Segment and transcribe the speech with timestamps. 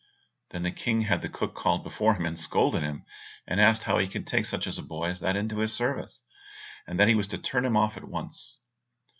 [0.49, 3.05] Then the King had the cook called before him and scolded him,
[3.45, 6.23] and asked how he could take such a boy as that into his service;
[6.87, 8.57] and that he was to turn him off at once.